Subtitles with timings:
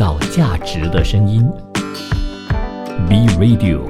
[0.00, 1.46] 造价值的声音。
[3.06, 3.82] B Radio。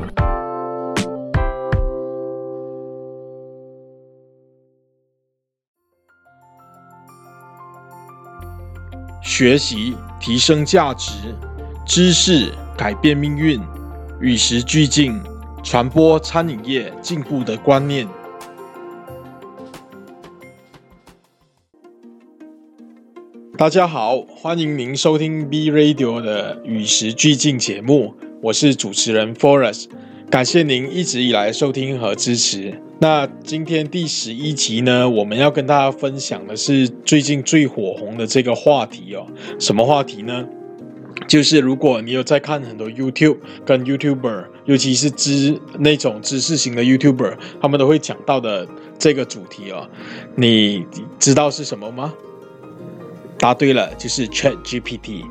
[9.22, 11.32] 学习提升价值，
[11.86, 13.62] 知识改变命运，
[14.20, 15.22] 与时俱进，
[15.62, 18.08] 传播餐饮业进步的观念。
[23.60, 29.84] 大家好，欢迎您收听 B Radio 的与时俱进节目，我是主持人 Forest，
[30.30, 32.72] 感谢您一直以来收听和支持。
[33.00, 39.26] 那今天第十一集呢，我们要跟大家分享的是最近最火红的这个话题哦。
[39.58, 40.42] 什么话题呢？
[41.28, 48.66] 就是如果你有在看很多 YouTube 跟 YouTuber，尤其是知那种知识型的 YouTuber，他们都会讲到的
[48.98, 49.86] 这个主题哦，
[50.34, 50.86] 你
[51.18, 52.14] 知道是什么吗？
[53.40, 55.24] 答对了，就是 Chat GPT。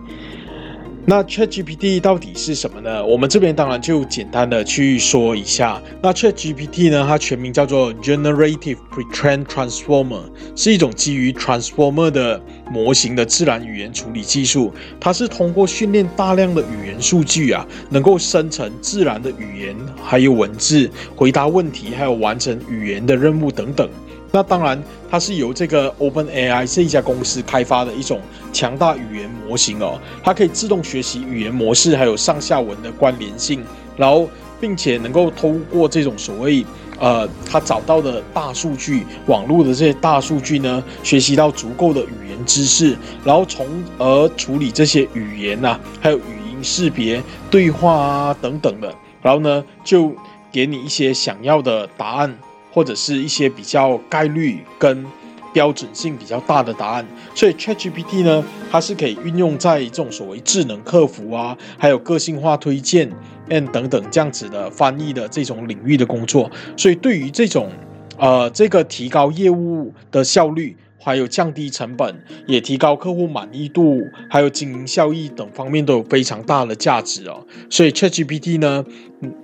[1.05, 3.03] 那 Chat GPT 到底是什么呢？
[3.03, 5.81] 我们这边当然就简单的去说一下。
[6.03, 10.21] 那 Chat GPT 呢，它全名叫做 Generative Pre-trained Transformer，
[10.55, 14.71] 是一种基于 Transformer 的模型的自然语言处理技术。
[14.99, 23.89] 它是通过训练大量的语言数据啊，能够生成自然的语言，还有文字，回答问题，还有完成语言的任务等等。
[24.31, 28.21] 那当然，它是由这个 OpenAI 这一家公司开发的一种
[28.53, 33.63] 强大语言模型哦，它可以自动学习语言模式，还有上下文的关联性，
[33.97, 34.29] 然后
[34.61, 36.63] 并且能够通过这种所谓
[36.99, 43.65] 呃，它找到的大数据网络的这些大数据呢，学习到足够的语言知识，然后从
[43.97, 48.93] 而处理这些语言呐，还有语音识别、对话啊等等的，
[49.23, 50.13] 然后呢，就
[50.51, 52.37] 给你一些想要的答案。
[52.71, 55.05] 或者是一些比较概率跟
[55.51, 63.11] 标准性比较大的答案，所以 ChatGPT 呢，它是可以运用在这种所谓智能客服啊，还有个性化推荐
[63.49, 66.51] and 等等这样子的翻译的这种领域的工作。
[66.77, 67.71] 所以对于这种
[68.17, 77.43] 呃这个提高业务的效率，还有降低成本，也提高客户满意度，还有经营效益等方面都有非常大的价值哦。
[77.71, 78.85] 所以 ChatGPT 呢，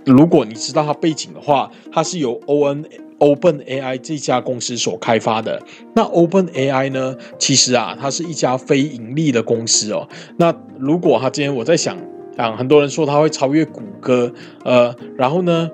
[0.05, 2.85] 如果你知道它背景的话，它是由 ON
[3.19, 5.61] Open AI 这家公司所开发的，
[5.95, 7.15] 那 Open AI 呢？
[7.39, 10.07] 其实啊，它是一家非盈利的公司哦。
[10.37, 11.97] 那如果它今天我在想，
[12.37, 14.33] 啊，很多人说它会超越谷歌，
[14.63, 15.69] 呃，然后呢，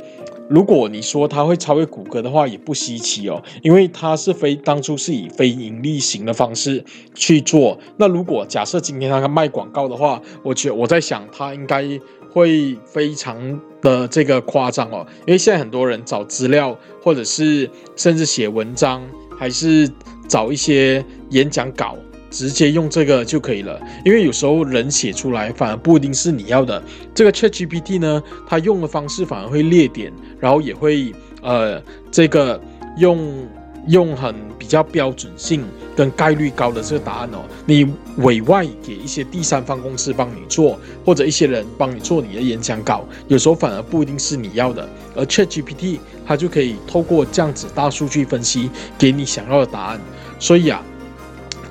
[0.51, 6.83] 如果你说它会超越谷歌的话，也不稀奇哦，因为它是非当初是以非盈利型的方式
[7.15, 7.79] 去做。
[7.97, 11.99] 那如果假设今天它卖广告的话，我觉我在想，它应该。
[12.33, 16.73] 会非常的这个夸张哦，因为现在很多人找资料，
[17.03, 19.05] 或者是甚至写文章，
[19.37, 19.91] 还是
[20.29, 21.97] 找一些演讲稿，
[22.31, 23.79] 直接用这个就可以了。
[24.03, 26.81] 因为有时候人写出来反而不一定是你要的。
[27.13, 32.59] 这个 ChatGPT 呢，它用的方式反而会列点，然后也会呃这个
[32.97, 33.47] 用。
[33.87, 35.65] 用很比较标准性
[35.95, 44.87] 跟概率高的这个答案哦，你委外给一些第三方公司帮你做，或者一些人帮你做你的演讲稿，有时候反而不一定是你要的。
[45.15, 45.97] 而 ChatGPT
[46.27, 49.99] 它就可以透过这样子大数据分析，给你想要的答案。
[50.37, 50.85] 所以啊。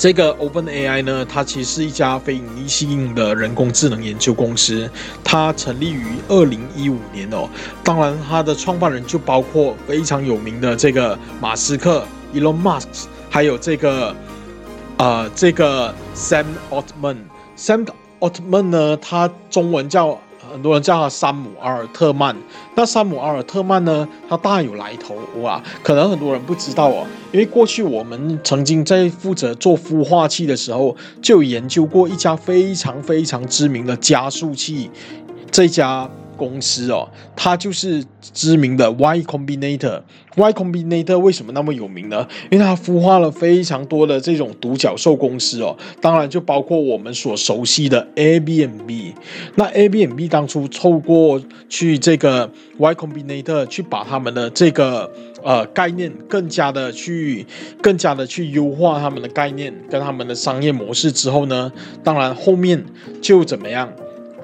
[0.00, 4.90] 这个 OpenAI 呢，它其实是一家非盈利性的人工智能研究公司，
[5.22, 7.46] 它成立于二零一五年哦。
[7.84, 12.02] 当然，它的创办人就包括非常有名的这个马斯克
[12.32, 14.16] Elon Musk，还有这个
[14.96, 17.18] 呃这个 Sam Altman。
[17.58, 17.86] Sam
[18.20, 20.18] Altman 呢，他中文叫。
[20.52, 22.36] 很多人叫他山姆阿尔特曼。
[22.74, 24.08] 那山姆阿尔特曼呢？
[24.28, 25.62] 他大有来头哇！
[25.82, 34.90] 可能很多人不知道哦，因为过去我们曾经在负责做孵化器的时候，就研究过一家非常非常知名的加速器，
[35.50, 36.10] 这家。
[36.40, 37.06] 公司哦，
[37.36, 38.02] 它就是
[38.32, 40.00] 知名的 Y Combinator。
[40.36, 42.26] Y Combinator 为什么那么有名呢？
[42.50, 49.12] 因为它孵化了非常多的这种独角兽公司哦，当然就包括我们所熟悉的 Airbnb。
[49.56, 55.10] 那 Airbnb 当初透过去这个 Y Combinator 去把他们的这个
[55.42, 57.44] 呃概念更加的去
[57.82, 61.70] 更加的去优化他们的概念跟他们的商业模式之后呢，
[62.04, 62.82] 当然后面
[63.20, 63.92] 就怎么样？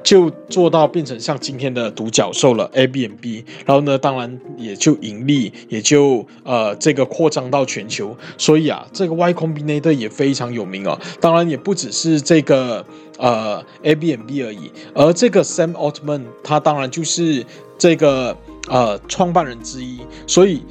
[0.07, 8.17] 就做到变成像今天的独角兽了，Airbnb，然后呢，当然也就盈利，也就呃这个扩张到全球。
[8.39, 10.97] 所以啊，这个 Y Combinator 也非常有名哦。
[11.21, 12.87] 当然也不只是这个
[13.19, 17.45] 呃 Airbnb 而已，而这个 Sam Altman 他当然就是
[17.77, 18.37] 这个
[18.69, 19.99] 呃创办人之一。
[20.29, 20.63] 所以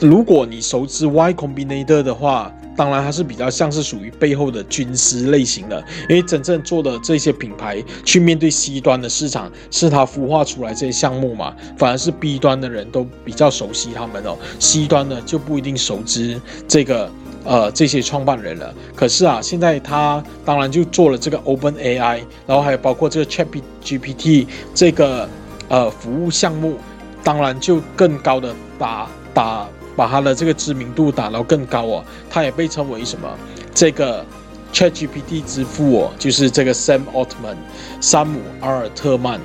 [0.00, 17.10] 如果你熟知 Y Combinator 的话，当然它是比较像是属于背后的军师类型的，因为真正做的这些品牌去面对 C 端的市场，是它孵化出来这些项目嘛，反而是 B 端的人都比较熟悉他们哦，C 端呢就不一定熟知这个。
[17.44, 18.74] 呃，这些创办人了。
[18.94, 23.46] 可是啊，现在他当然就做了这个 Open AI，然后还有包括这个 Chat
[23.82, 25.26] GPT 这个
[25.68, 26.76] 呃服务项目，
[27.24, 29.66] 当然就更高的打打
[29.98, 32.04] 把他的这个知名度打到更高哦。
[32.30, 33.28] 他也被称为什么？
[33.74, 34.24] 这个
[34.72, 37.56] Chat GPT 之父哦，就是这个 Sam Altman，
[38.00, 39.40] 山姆阿尔特曼。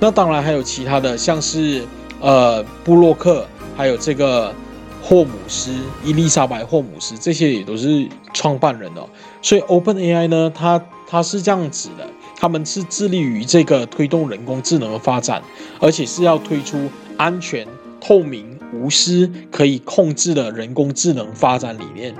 [0.00, 1.84] 那当然还有其他的，像是
[2.20, 3.46] 呃布洛克，
[3.76, 4.54] 还有这个。
[5.00, 5.72] 霍姆斯、
[6.04, 9.08] 伊丽莎白·霍姆斯，这些也都是创办人哦。
[9.40, 12.06] 所以 Open AI 呢，它它是这样子的，
[12.36, 15.42] 他们是致力于这个推动人工智能的发展，
[15.80, 17.66] 而且是要推出安全、
[17.98, 22.14] 透明、无私、可以控制的人工智能发展理念。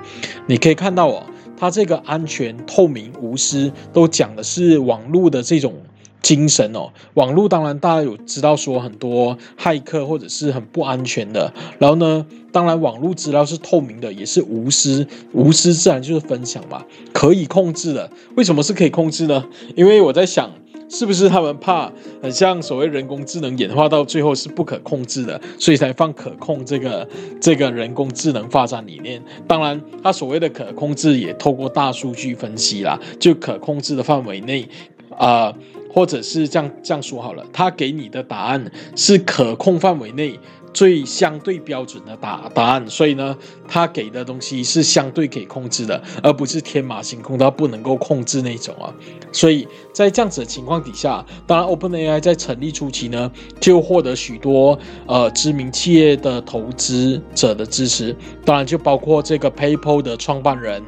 [0.46, 1.22] 你可以看到哦，
[1.56, 5.74] 它这个安全、透明、无私都讲的是网络的这种。
[6.20, 18.10] 精神哦，网络当然大家有知道说很多骇客或者是很不安全的，然后呢，当然网络资料是透明的，也是无私，无私自然就是分享嘛，可以控制的。
[18.36, 19.44] 为什么是可以控制呢？
[19.76, 20.50] 因为我在想，
[20.90, 27.08] 是不是他们怕很像所谓人工智能演化到最后是不可控制的，所以才放可控这个
[27.40, 29.22] 这个人工智能发展理念。
[29.46, 34.68] 当然，它所谓的可控制也透过大数据分析啦，就可控制的范围内，
[35.16, 35.54] 啊。
[35.98, 40.38] 或者是这样这样说好了，他给你的答案是可控范围内
[40.72, 43.36] 最相对标准的答答案，所以呢，
[43.66, 48.94] 他给的东西是相对可以控制的，而不是天马行空到不能够控制那种啊。
[49.32, 53.28] 所以在这样子的情况底下，当然 OpenAI 在成立初期呢，
[53.58, 54.78] 就获得许多
[55.08, 60.80] 呃知名企业的投资者的支持，当然就包括这个 PayPal 的创办人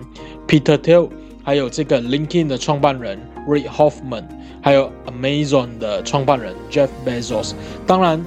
[0.46, 1.08] Peter Thiel，
[1.42, 3.18] 还有这个 LinkedIn 的创办人
[3.48, 4.24] Reid Hoffman。
[4.60, 7.52] 还有 Amazon 的创办人 Jeff Bezos，
[7.86, 8.24] 当然，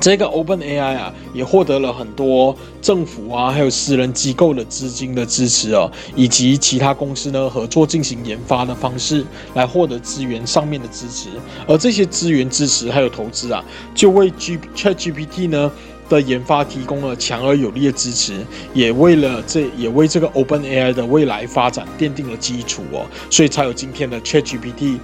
[0.00, 9.24] 这个 Open AI 啊，也获得了很多政府啊，还有私人机构的资金的支持哦，以及其他公司呢合作进行研发的方式
[9.54, 11.28] 来获得资源上面的支持，
[11.68, 13.64] 而这些资源支持还有投资啊，
[13.94, 15.70] 就为 G ChatGPT 呢。
[16.06, 24.98] 的研发提供了强而有力的支持，也为了这也为这个 Open AI 的未来发展奠定了基础哦，所以才有今天的 ChatGPT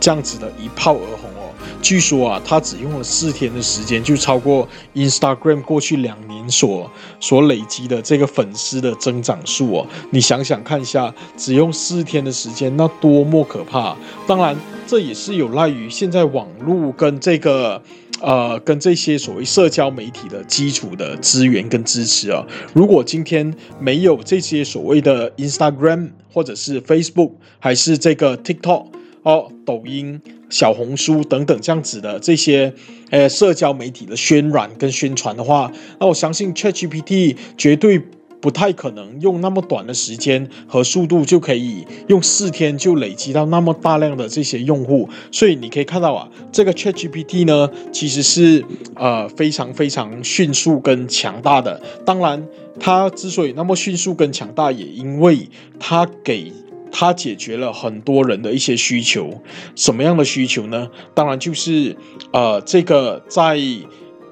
[0.00, 1.50] 这样子的一炮而红哦。
[1.80, 6.90] 据说啊，他只用了四天的时间，就超过 Instagram 过去两年所
[7.20, 9.86] 所累积的这个粉丝的增长数哦。
[10.10, 13.96] 你想想看一下，只用四天的时间，那多么可怕！
[14.26, 14.56] 当然，
[14.86, 17.82] 这也是有赖于现在网络跟这个。
[18.20, 28.86] 呃，跟这些所谓社交媒体的基础的资源跟支持啊，如果今天没有这些所谓的 Instagram 或者是 Facebook，还是这个 TikTok
[29.22, 30.20] 哦，抖音、
[30.50, 32.72] 小红书等等这样子的这些
[33.10, 38.02] 呃社交媒体的渲染跟宣传的话，那我相信 ChatGPT 绝对。
[38.42, 48.64] 不太可能用那么短的时间和速度就可以用四天就累积到那么大量的这些用户，所以你可以看到啊，这个 ChatGPT 呢其实是
[48.96, 51.80] 呃非常非常迅速跟强大的。
[52.04, 52.44] 当然，
[52.80, 55.48] 它之所以那么迅速跟强大，也因为
[55.78, 56.52] 它给
[56.92, 59.42] 它解决了很多人的一些需求。
[59.74, 60.88] 什么样的需求呢？
[61.14, 61.96] 当然就是
[62.32, 63.58] 呃这个在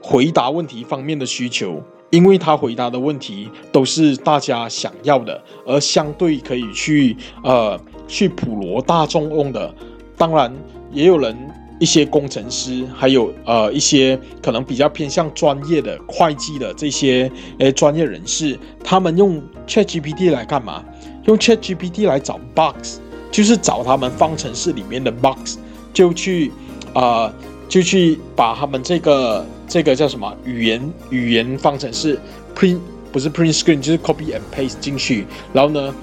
[0.00, 1.82] 回答问题方面的需求。
[2.10, 9.72] 因为他回答的问题都是大家想要的，而相对可以去呃去普罗大众用的。
[10.16, 10.52] 当然，
[10.90, 11.38] 也有人
[11.78, 20.84] 一些工程师，还有呃一些可能比较偏向专业的会计的这些诶专业人士，他们用 ChatGPT 来干嘛？
[21.24, 22.96] 用 ChatGPT 来找 bugs，
[23.30, 25.56] 就是找他们方程式里面的 bugs，
[25.92, 26.52] 就去
[26.94, 27.32] 啊
[27.68, 29.46] 就去把他们这个。
[29.70, 32.18] 这个叫什么语言语言方程式
[32.56, 32.80] ？print
[33.12, 35.24] 不是 print screen，就是 copy and paste 进去。
[35.52, 35.94] 然后呢，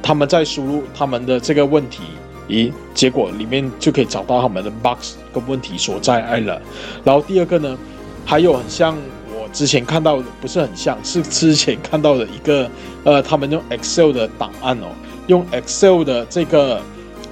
[0.00, 2.04] 他们再输入他们的这个问题，
[2.48, 6.62] 咦，结果里面就可以找到他们的 box 跟问题所在了。
[7.02, 7.76] 然后第二个呢，
[8.24, 8.96] 还有很像
[9.52, 12.70] 之前看到的，不是很像，是之前看到的一个，
[13.04, 14.86] 呃，他们用 Excel 的档案哦，
[15.26, 16.80] 用 Excel 的这个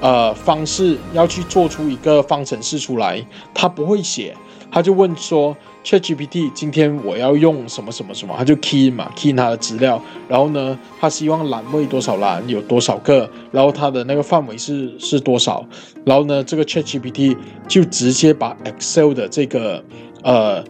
[0.01, 4.37] 呃方式要去做出一个方程式出来，他不会写，
[4.71, 5.57] 他就问说。
[5.87, 15.65] ChatGPT 今天我要用什么什么什么，他就 key 嘛，key 他的资料，然后呢，他希望栏位多少栏有多少个，然后它的那个范围是是多少，
[16.05, 17.37] 然后呢，这个 ChatGPT
[17.69, 19.85] 就直接把 Excel 的这个
[20.25, 20.65] 呃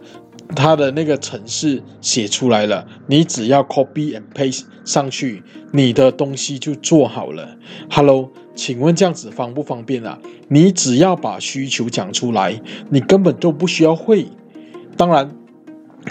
[0.55, 7.57] 它的那个程式写出来了，你只要 copy and paste 上去，你的东西就做好了。
[7.89, 10.17] Hello，请问这样子方不方便啊？
[10.47, 14.27] 你只要把需求讲出来，你根本就不需要会。
[14.95, 15.36] 当然。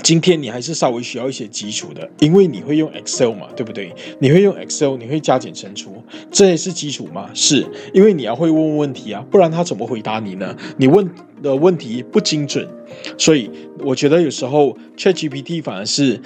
[0.03, 3.95] 今天你还是稍微需要一些基础的，因为你会用 Excel 嘛，对不对？
[4.21, 7.31] 你会用 Excel，你会加减乘除，这也是基础吗？
[7.35, 10.57] 是，因为你要会问问题啊，不然他怎么回答你呢？
[10.77, 11.09] 你问
[11.43, 12.69] 的问题不精准，
[13.17, 13.51] 所以
[13.81, 16.21] 我觉得有时候 ChatGPT 反而是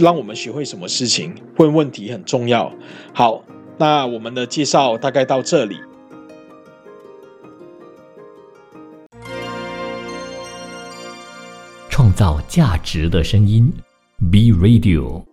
[0.00, 2.72] 让我们学会什么事情，问问题很重要。
[3.12, 3.44] 好，
[3.78, 5.76] 那我们的介绍大概到这里。
[11.96, 13.72] 创造价值的声音
[14.30, 15.24] ，B Radio。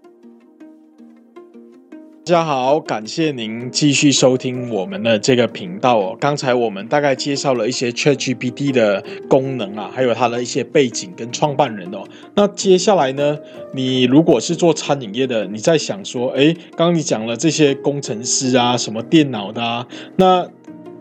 [2.26, 6.18] 大家好，感谢您继续收听我们的这个频道哦。
[6.18, 12.06] 刚才我们大概介绍了一些 ChatGPT 的功能啊，还有它的一些背景跟创办人哦。
[12.34, 13.38] 那接下来呢，
[13.74, 20.50] 你如果是做餐饮业的，你在想说，哎，刚刚你讲了这些工程师啊，什么电脑的啊，那。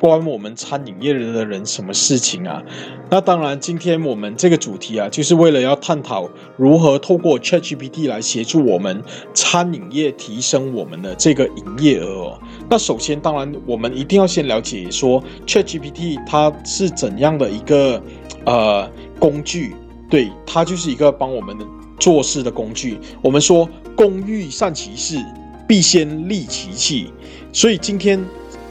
[0.02, 2.60] 关我们餐饮业的人什么事情啊？
[3.08, 9.00] 那当然，今天我们这个主题啊，就是为了要探讨如何透过 ChatGPT 来协助我们
[9.32, 12.36] 餐饮业提升我们的这个营业额。
[12.68, 18.02] 那首先，当然我们一定要先了解说 ChatGPT 它是怎样的一个
[18.44, 18.90] 呃
[19.20, 19.72] 工具，
[20.10, 21.56] 对，它就是一个帮我们
[22.00, 22.98] 做事的工具。
[23.22, 25.24] 我们说工欲善其事，
[25.68, 27.12] 必先利其器，
[27.52, 28.20] 所以今天。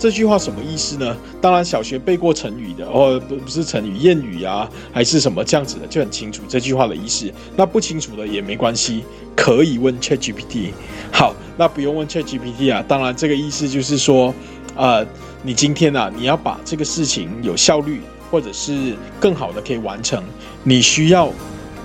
[0.01, 1.15] 这句话什么意思呢？
[1.39, 7.31] 当然，小学背过成语的，哦，不不是成语，谚语啊，还是什么这样子的，就很清楚这句话的意思。
[7.55, 9.03] 那不清楚的也没关系，
[9.35, 10.71] 可以问 ChatGPT。
[11.11, 12.83] 好，那不用问 ChatGPT 啊。
[12.87, 14.33] 当然，这个意思就是说，
[14.75, 15.05] 呃，
[15.43, 20.23] 你今天啊，你要把这个事情有效率，或者是更好的可以完成，
[20.63, 21.31] 你需要。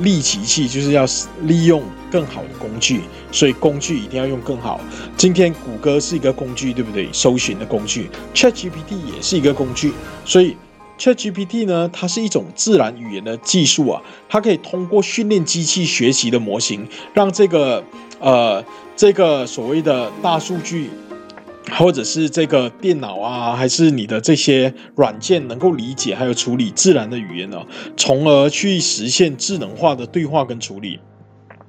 [0.00, 1.06] 利其器就是要
[1.42, 3.00] 利用更好的工具，
[3.32, 4.80] 所以工具一定要用更好。
[5.16, 7.08] 今天谷歌是一个工具，对不对？
[7.12, 9.92] 搜寻的工具，ChatGPT 也是一个工具。
[10.24, 10.56] 所以
[10.98, 17.82] ChatGPT 呢，它是一种自然语言的技术啊，它可以通过训练机器学习的模型，让这个
[18.20, 20.90] 呃这个所谓的大数据。
[21.72, 27.64] 或者是这个电脑啊，还是你的这些软件能够理解还有处理自然的语言呢？
[27.96, 30.98] 从而去实现智能化的对话跟处理。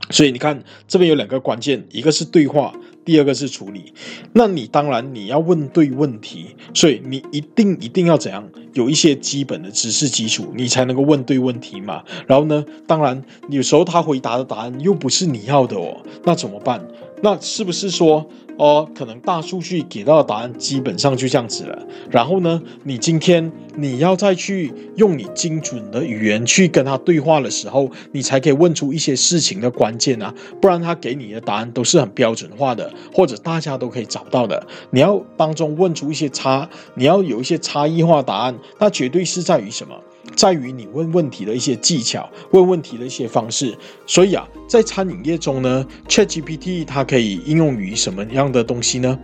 [0.10, 2.74] 所以你看这边有两个关键，一个是对话，
[3.04, 3.94] 第二个是处理。
[4.32, 12.04] 那你当然你要问对问题，所以你一定一定要怎样有一些基本的知识基础，你才能够问对问题嘛。
[12.25, 16.88] 然后呢，当然有时候他回答的答案又不是你要的哦，那怎么办？
[17.22, 18.28] 那是不是说？
[18.58, 21.88] 哦，可能大数据给到的答案基本上就这样子了。
[22.10, 30.34] 然后呢，你今天你要再去用你精准的语言去跟他对话的时候，你才可以问出一些事情的关键啊。
[30.60, 34.66] 不然他给你的答案都是很标准化的，或者大家都可以找到的。
[34.90, 39.96] 你要当中问出一些差，你要有一些差异化答案，那绝对是在于什么？
[40.38, 43.75] 在于你问问题的一些技巧，问问题的一些方式。
[44.06, 49.20] 所以啊，在餐饮业中呢，ChatGPT 它可以应用于什么样的东西呢？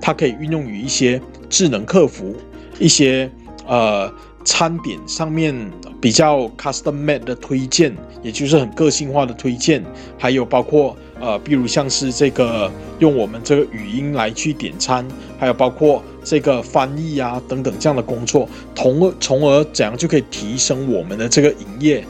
[0.00, 2.34] 它可以运用于一些智能客服，
[2.80, 3.30] 一些
[3.66, 4.12] 呃
[4.44, 5.54] 餐点上面
[6.00, 9.84] 比较 custom made 的推荐，也就是很个性化的推荐，
[10.18, 10.96] 还有包括。
[11.18, 15.02] 呃，比如像是这个用我们这个语音来去点餐，
[15.38, 22.04] 还有包括这个翻译啊等等这样的工作，从而从而怎样就可以提升我们的这个营业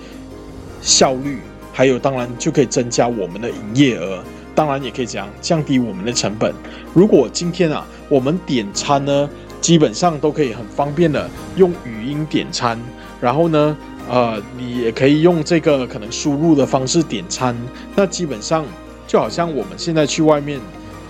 [0.80, 1.38] 效率，
[1.70, 6.50] 还有当然就可以增加我们的营业额，当然也可以这样降低我们的成本。
[6.94, 9.28] 如果今天啊我们点餐呢，
[9.60, 12.80] 基本上都可以很方便的用语音点餐，
[13.20, 13.76] 然后呢，
[14.08, 17.54] 呃，你也可以用这个可能输入的方式点餐，
[17.94, 18.64] 那基本上。
[19.08, 20.58] 就好像我们现在去外面，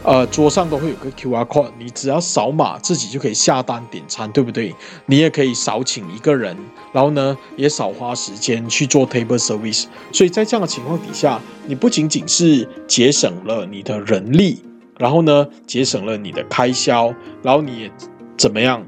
[0.07, 4.73] 呃，桌上都会有个 Q R code，你只要扫码自己就可以下单点餐，对不对？
[5.07, 6.57] 你也可以少请一个人，
[6.93, 9.87] 然后呢，也少花时间去做 table service。
[10.13, 14.63] 所以在这样的情况底下，你不仅仅是节省了你的人力，
[14.97, 17.91] 然后呢，节省了你的开销，然后你也
[18.39, 18.87] 怎么样？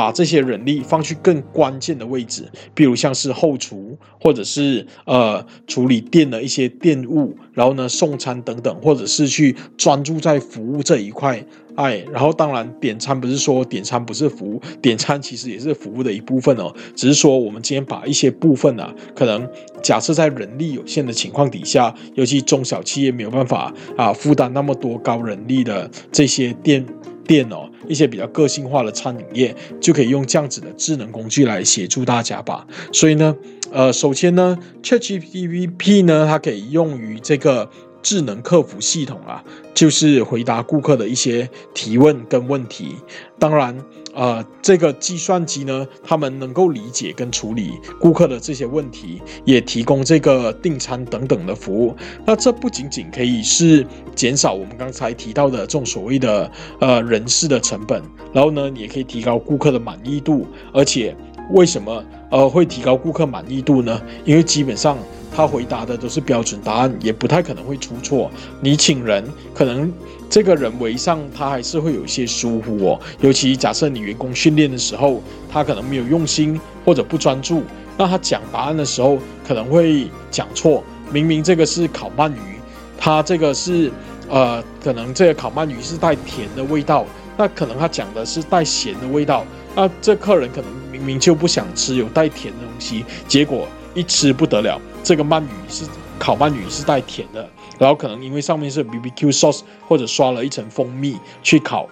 [0.00, 11.44] 把这些人力放去更关键的位置，比如像是后厨，或者是呃处理店的一些店务，然后呢送餐等等，或者是去专注在服务这一块。
[11.74, 16.74] 哎，然后当然点餐不是说点餐不是服务，点餐其实也是服务的一部分哦。
[16.96, 19.46] 只是说我们今天把一些部分啊，可能
[19.82, 26.86] 假设在人力有限的情况底下，尤其中小企业没有办法啊负担那么多高人力的这些店。
[27.26, 32.66] 店哦，一些比较个性化的餐饮业，就可以用这样子的智能工具来协助大家吧。
[32.92, 33.36] 所以呢，
[33.72, 37.68] 呃，首先呢，ChatGPT 呢，它可以用于这个。
[38.02, 42.94] 智能客服系统啊，就是回答顾客的一些提问跟问题。
[43.38, 43.78] 当然，
[44.14, 51.94] 呃，这个计算机呢，他们能够理解跟处理顾客的这些问题，也提供这个订餐等等的服务。
[52.26, 56.50] 那这不仅仅可以是减少我们刚才提到的这种所谓的
[56.80, 58.02] 呃人事的成本，
[58.32, 60.46] 然后呢，也可以提高顾客的满意度。
[60.72, 61.16] 而且，
[61.52, 64.00] 为什么呃会提高顾客满意度呢？
[64.24, 64.98] 因为基本上。
[65.34, 68.30] 他回答的都是标准答案，也不太可能会出错。
[68.60, 69.92] 你请人，可能
[70.28, 73.00] 这个人为上他还是会有一些疏忽哦。
[73.20, 77.62] 尤其假设你员工训练的时候，他可能没有用心或者不专注，
[77.96, 80.82] 那他讲答案的时候可能会讲错。
[81.12, 82.60] 明明这个是烤鳗鱼，
[82.96, 83.90] 他这个是
[84.28, 87.04] 呃，可能这个烤鳗鱼是带甜的味道，
[87.36, 89.44] 那可能他讲的是带咸的味道。
[89.74, 94.80] 那这客人可能明明就不想吃有带甜的东西，结果一吃不得了。
[95.02, 95.84] 这个鳗鱼是
[96.18, 101.88] 烤鳗鱼是带甜的，然后可能因为上面是 B B Q sauce 或者刷了一层蜂蜜去烤，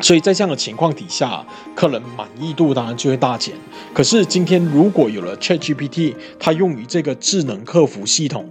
[0.00, 3.54] 所以在这样的情况底下，客人满意度当然就会大减。
[3.92, 8.48] 可是今天如果有了 Chat G P T，它用于这个智能客服系统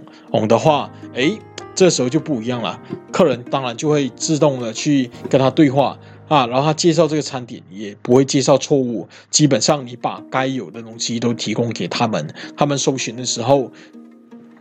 [0.48, 1.38] 的话，诶，
[1.74, 2.80] 这时候就不一样了。
[3.12, 5.98] 客人当然就会自动的去跟他对话。
[6.28, 13.70] 啊，然后他介绍这个餐点也不会介绍错误，基本上你把该有的东西都提供给他们，他们搜寻的时候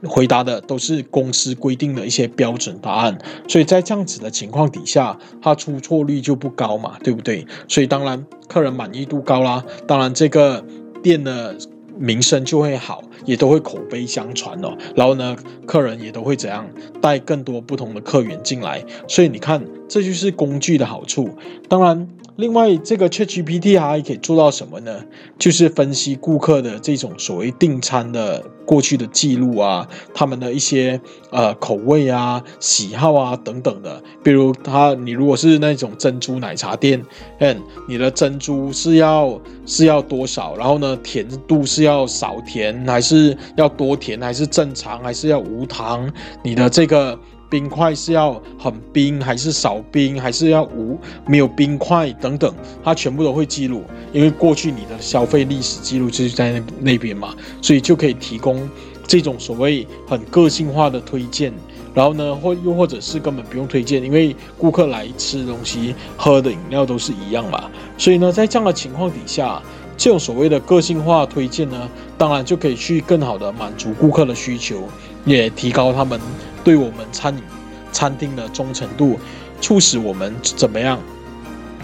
[0.04, 3.18] 回答的都是公司规定的一些标准答案，
[3.48, 7.48] 所以在这样子的情况底下，他出错率就不高嘛，对不对？
[7.68, 10.64] 所以当然客人满意度高啦，当然这个
[11.02, 11.56] 店的。
[11.98, 14.78] 名声就会好，也都会口碑相传哦。
[14.96, 15.36] 然后呢，
[15.66, 16.68] 客人也都会怎样
[17.02, 18.84] 带更多不同的客源进来。
[19.08, 21.30] 所以你看，这就是工具的好处。
[21.68, 22.08] 当然。
[22.36, 25.04] 另外，这个 ChatGPT 还可以做到什么呢？
[25.38, 31.00] 就是分析顾客的这种所谓订餐的过去的记录啊，他们的一些
[31.30, 34.02] 呃口味啊、喜好啊等等的。
[34.24, 37.00] 比如他，你如果是那种珍珠奶茶店，
[37.38, 40.56] 嗯，你的珍珠是要是要多少？
[40.56, 44.20] 然后呢，甜度是要少甜还是要多甜？
[44.20, 46.12] 还是正常还是要无糖？
[46.44, 47.20] 你的这个。
[47.54, 52.52] 冰块是要很冰还是少冰，还是要无没有冰块等等，
[52.84, 58.68] 它全部都会记录，因为过去你的消费历史记录就是在那那边嘛，所以就可以提供
[59.06, 61.54] 这种所谓很个性化的推荐。
[61.94, 67.70] 然后呢，或又或者是根本不用推荐，因为顾客来吃东西、喝的饮料都是一样嘛。
[68.00, 69.62] 所以呢，在这样的情况底下，
[69.96, 71.88] 这种所谓的个性化推荐呢，
[72.18, 74.90] 当然就可以去更好的满足顾客的需求，
[75.26, 76.20] 也提高他们。
[76.64, 77.44] 对我们餐饮
[77.92, 79.20] 餐厅的忠诚度，
[79.60, 81.00] 促使我们怎么样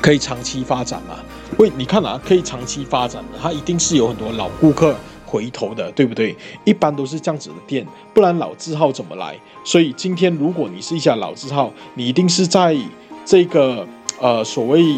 [0.02, 1.16] 可以长期发展嘛？
[1.58, 6.36] 喂，你看啊，可以长期发展的，它一定是有很多老顾客回头的，对不对？
[6.64, 9.38] 一般都是这样子的店，不然老字号怎么来？
[9.66, 12.76] 所以今天如果你是一家老字号，你一定是在
[13.26, 13.88] 这个
[14.20, 14.96] 呃所谓。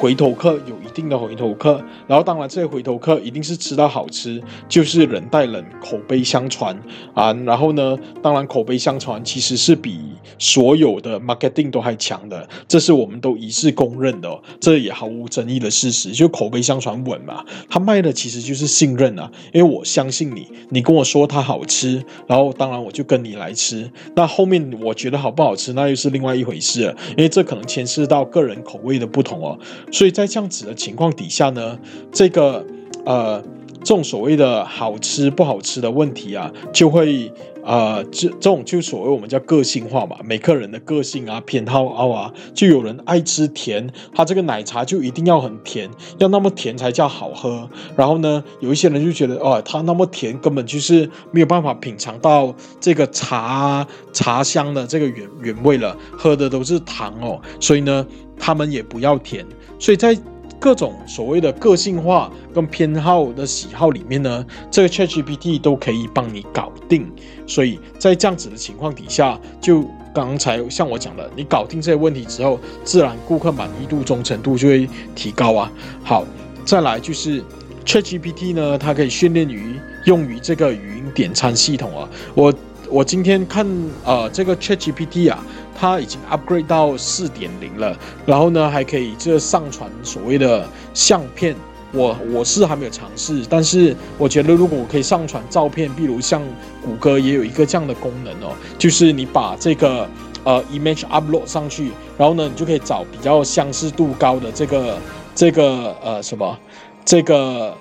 [0.00, 6.78] 回头客有一定的回头客，然后当然这些回头客一定是吃到好吃，就是人带人，口碑相传
[7.14, 7.32] 啊。
[7.44, 10.00] 然后呢，当然口碑相传其实是比
[10.38, 14.28] 所有的 marketing 都还强的，这是我们都一致公认的，
[14.60, 16.10] 这也毫无争议的事实。
[16.10, 23.90] 就口碑相传稳嘛，他卖的其实就是信任啊，因为我相信你，你跟我说它好吃，然后当然我就跟你来吃。
[24.14, 29.58] 那后面我觉得好不好吃，那又是另外一回事了，因为这可能牵涉到个人口味的不同哦。
[29.90, 31.78] 所以在这样子的情况底下呢，
[32.12, 32.64] 这个
[33.04, 33.40] 呃，
[33.80, 37.30] 这种所谓的好吃不好吃的问题啊，就会
[37.62, 47.68] 呃，这这种就所谓我们叫个性化嘛，每个人的个性啊、偏好啊，就有人爱吃甜，他这个奶茶就一定要很甜，要那么甜才叫好喝。
[47.96, 58.06] 然后呢，有一些人就觉得哦，它那么甜，根本就是没有办法品尝到这个茶茶香的这个原原味了，喝的都是糖哦，所以呢。
[58.36, 59.46] 他们也不要甜，
[59.84, 60.18] 所以在
[60.58, 67.06] 各种所谓的个性化跟偏好的喜好里面呢，这个 ChatGPT 都可以帮你搞定。
[67.46, 75.70] 所以在这样子的情况底下，就刚才像我讲的，你搞定这些问题之后，自然顾客满意度、忠诚度就会提高啊。
[76.02, 76.24] 好，
[76.64, 77.44] 再来就是
[77.84, 82.08] ChatGPT 呢，它可以训练于用于这个语音点餐系统啊。
[82.34, 82.54] 我
[82.88, 83.66] 我今天看
[84.02, 85.44] 呃这个 ChatGPT 啊。
[85.74, 91.54] 它已经 upgrade 到四点零了，然后呢，还可以这上传所谓的相片。
[91.92, 96.42] 我我是还没有尝试，但是我觉得如果我可以上传照片，比如像
[96.84, 100.08] 谷歌也有一个这样的功能哦，就是你把这个
[100.42, 104.98] 呃 image upload 上去，然后呢，你就可以找比较相似度高的这个
[105.36, 106.58] 这个呃什么
[107.04, 107.72] 这个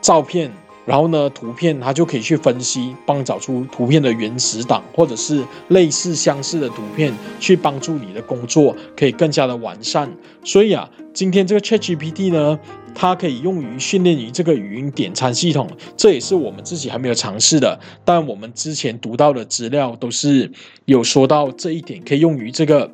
[0.00, 0.50] 照片。
[0.84, 10.12] 然后呢，图片它就可以去分析，帮找出图片的原始档，或者是类似相似的图片，去帮助你的工作可以更加的完善。
[10.42, 12.58] 所以啊，今天这个 ChatGPT 呢，
[12.94, 17.78] 它可以用于训练于这个语音点餐系统，这也是我们自己还没有尝试的。
[18.04, 20.50] 但我们之前读到的资料都是
[20.86, 22.90] 有说到这一点可以用于这个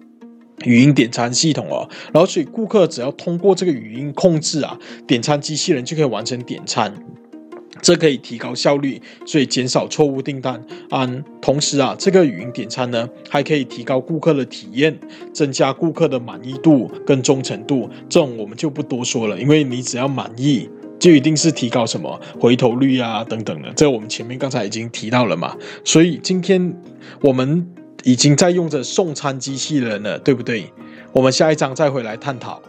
[0.64, 1.88] 语音点餐系统哦。
[2.12, 6.94] 然后所以顾客只要通过这个语音控制啊，点餐机器人就可以完成点餐。
[7.80, 10.62] 这可以提高效率，所以减少错误订单。
[10.90, 14.98] 嗯，同时啊，这个语音点餐呢，还可以提高顾客的体验，
[15.32, 17.88] 增加顾客的满意度跟忠诚度。
[18.08, 23.72] 这种我们就不多说了，因为你只要满意，就一定是提高什么回头率啊等等的。
[23.74, 25.56] 这我们前面刚才已经提到了嘛。
[25.84, 26.74] 所以今天
[27.20, 27.66] 我们
[28.04, 30.64] 已经在用着送餐机器人了，对不对？
[31.12, 32.60] 我们下一章再回来探讨。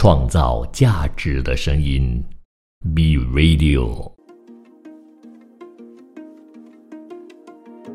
[0.00, 2.22] 创造价值的声音
[2.94, 4.12] ，B Radio。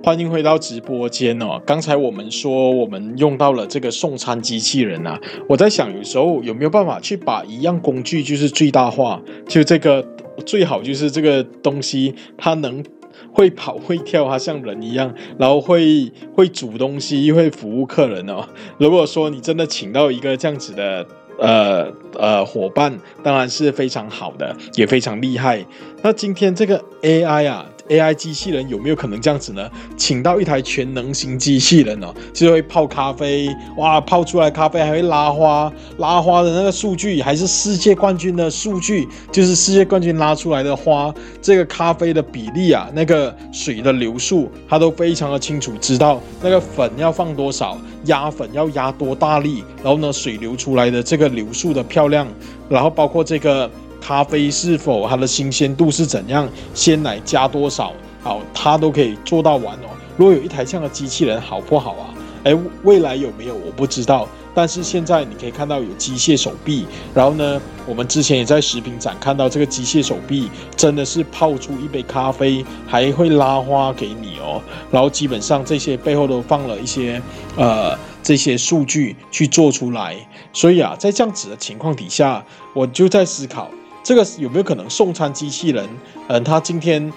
[0.04, 1.62] 欢迎回到直播间哦。
[1.66, 10.06] 刚才我们说我们用到了这个送餐机器人啊，我在想有时候有没有办法去把一样工具就是最大化，就这个
[10.46, 12.84] 最好就是这个东西它能
[13.32, 18.46] 会跑会跳，它像人一样，然后会会煮东西，会服务客人哦。
[18.78, 21.08] 如果说你真的请到一个这样子的。
[21.40, 25.66] 呃呃，伙伴当然是非常好的，也非常厉害。
[26.02, 27.66] 那今天这个 AI 啊。
[27.90, 29.70] AI 机器人有没有可能这样子呢？
[29.98, 52.26] 请到一台全能型机器人哦，就会泡咖啡，哇，泡出来咖啡还会拉花，拉花的那个数据还是世界冠军的数据，就是世界冠军拉出来的花，这个咖啡的比例啊，那个水的流速，它都非常的清楚知道，那个粉要放多少，压粉要压多大力，然后呢，水流出来的这个流速的漂亮，
[52.70, 53.70] 然后包括这个。
[54.06, 56.46] 咖啡是否它的新鲜度是怎样？
[56.74, 57.94] 鲜奶加多少？
[58.22, 59.88] 好，它都可以做到完哦。
[60.18, 62.14] 如果有一台这样的机器人，好不好啊？
[62.44, 64.28] 哎，未来有没有我不知道。
[64.54, 74.62] 但是现在你可以看到有机械手臂，然后呢，我们之前也在食品展看到这个机械手臂真的是泡出一杯咖啡，还会拉花给你哦。
[74.92, 77.20] 然后基本上这些背后都放了一些
[77.56, 80.16] 呃这些数据去做出来。
[80.52, 83.72] 所以啊，在这样子的情况底下，我就在思考。
[84.04, 85.88] 这个有没有可能送餐机器人？
[86.28, 87.12] 嗯，他今天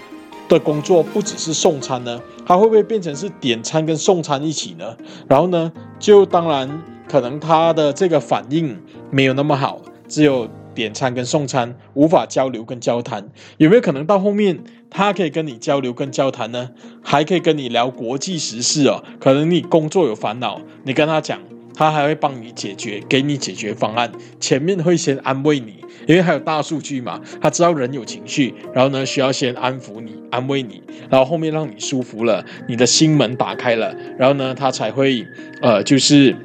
[0.47, 4.95] 的工作不只是送餐呢，他会不会变成是点餐跟送餐一起呢？
[5.27, 13.29] 然后呢，就当然可能他的这个反应没有那么好，只有点餐跟送餐，无法交流跟交谈。
[13.57, 16.69] 有没有可能到后面他可以跟你交流跟交谈呢？
[17.03, 19.03] 还可以跟你聊国际时事哦？
[19.19, 21.39] 可能你工作有烦恼，你跟他讲。
[21.77, 24.11] 他还会帮你解决，给你解决方案。
[24.39, 25.75] 前面会先安慰你，
[26.07, 35.23] 因为还有大数据嘛，他知道人有情绪，然后呢需要先安抚你、安慰你，然后后面让你舒服了，你的心门打开了，然后呢他才会
[35.61, 36.35] 呃就是。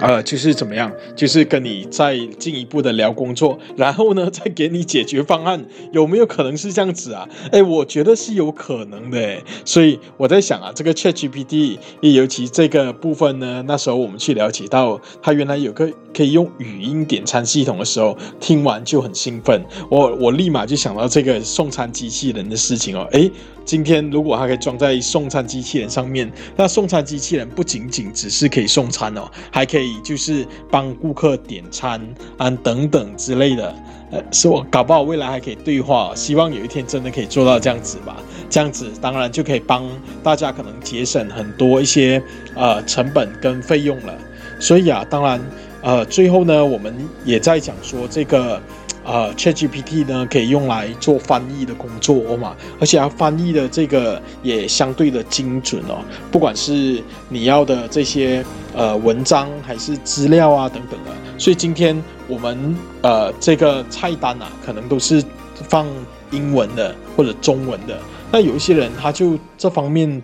[0.00, 0.90] 呃，就是怎么样？
[1.14, 7.28] 就是跟你再进一步的聊工作，然后呢， 再给你解决方案，有没有可能是这样子啊？
[7.52, 9.38] 哎，我觉得是有可能的。
[9.64, 19.64] 所以我在想啊，这个 ChatGPT，尤其这个部分呢，那时候我们去了解到，它原来有个可以用语音点餐系统的时候，听完就很兴奋。
[19.88, 23.06] 我我立马就想到这个送餐机器人的事情哦。
[23.12, 23.30] 哎，
[23.64, 29.73] 今天如果它可以装在送餐机器人上面，那送餐机器人不仅仅只是可以送餐哦，还可。
[29.74, 32.00] 可以就是帮顾客点餐
[32.38, 33.74] 啊等等之类的，
[34.12, 38.16] 呃，是我搞不好未来还可以对话，希望有一天真的可以做到这样子吧。
[38.48, 39.84] 这样子当然就可以帮
[40.22, 42.22] 大家可能节省很多一些
[42.54, 44.14] 呃成本跟费用了。
[44.60, 45.40] 所以啊，当然
[45.82, 48.62] 呃最后呢，我们也在讲说这个。
[49.04, 56.02] 呃，ChatGPT 呢可以用来做翻译的工作哦嘛，而且它翻译的这个也相对的精准哦。
[56.32, 58.42] 不管是你要的这些
[58.74, 65.22] 呃文章还是资料啊等等的，所以今天我们呃这个菜单啊，可能都是
[65.68, 65.86] 放
[66.30, 67.98] 英文的或者中文的。
[68.32, 70.22] 那有一些人他就这方面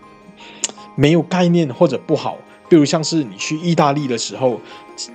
[0.96, 2.38] 没有概念或者不好，
[2.68, 4.58] 比如像是你去意大利的时候，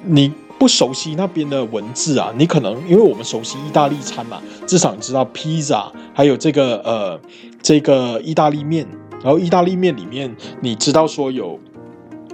[0.03, 0.31] 你。
[0.57, 7.19] 不熟悉那边的文字啊，你可能因为我们熟悉意大利餐嘛，至少你知道披萨，还有这个呃
[7.61, 8.87] 这个意大利面，
[9.21, 11.59] 然后意大利面里面你知道说有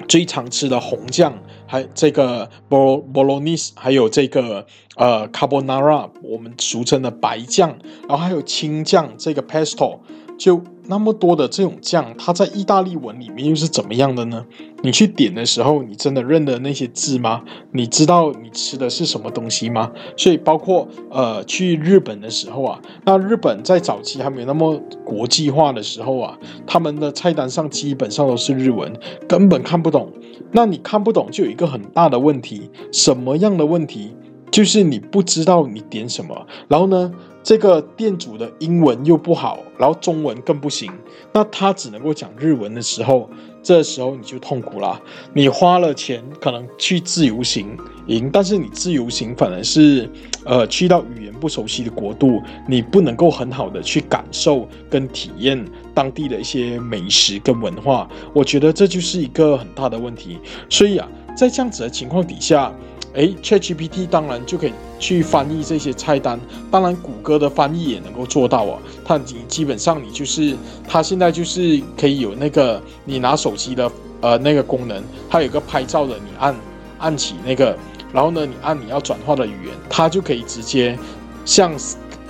[0.07, 1.33] 最常吃的红酱，
[1.65, 7.75] 还这个 bolognese，还有这个呃 carbonara，我们俗称的白酱，
[8.07, 9.99] 然后还有青酱这个 pesto，
[10.37, 14.45] 就那么多的这种酱，它在意大利文里面又是怎么样的呢？
[14.83, 17.43] 你去点的时候，你真的认得那些字吗？
[17.71, 19.89] 你知道你吃的是什么东西吗？
[20.17, 28.93] 所以包括呃去日本的时候啊，那日本在早期还没有那么国际化的时候啊，他们的菜单上基本上都是日文，
[29.29, 30.11] 根本看不懂。
[30.51, 34.13] 那你看不懂就有一个很大的问题，什么样的问题？
[34.51, 40.91] 就是你不知道你点什么，然后呢，这个店主的英文又不好，然后中文更不行，
[41.33, 43.27] 那他只能够讲日文的时候，
[43.63, 45.01] 这时候你就痛苦了。
[45.33, 47.75] 你花了钱可能去自由行
[48.05, 50.07] 营，但是你自由行反而是，
[50.45, 58.07] 呃，去到语言不熟悉的国度，你不能够很好的去感受跟体验当地的一些美食跟文化。
[58.33, 60.37] 我觉得这就是一个很大的问题。
[60.69, 62.71] 所以啊，在这样子的情况底下。
[63.13, 66.39] 哎，ChatGPT 当然就可以去翻译这些菜单，
[66.71, 68.79] 当然谷歌的翻译也能够做到啊。
[69.03, 70.55] 它你基本上你就是
[70.87, 76.55] 它现在就是可以有那个你拿手机的呃那个功能，它有个拍照的，你按
[76.99, 77.77] 按起那个，
[78.13, 80.97] 然后呢你按你要转化的语言，它就可以直接
[81.43, 81.73] 像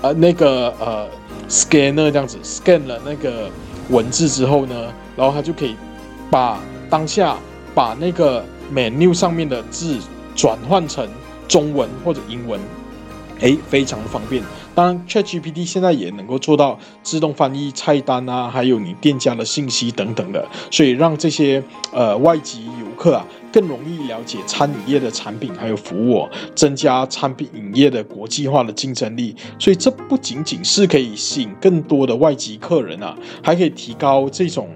[0.02, 1.08] 呃那个呃
[1.48, 3.48] scanner 这样子 scan 了那个
[3.90, 5.76] 文字之后呢，然后它就可以
[6.32, 7.38] 把当下
[7.76, 10.00] 把那个 menu 上面的字。
[10.42, 11.08] 转换成
[11.48, 12.60] 中文或者英文，
[13.42, 14.42] 哎，非常方便。
[14.74, 23.24] 当然，ChatGPT 现在也能够做到自动翻译菜单啊，还有你店家的信息等等的，所以让这些呃外籍游客啊
[23.54, 29.36] 更容易了解餐饮业的产品还有服务，增加餐饮业的国际化的竞争力。
[29.60, 34.68] 所以这不仅仅是可以吸引更多的外籍客人啊，还可以提高这种。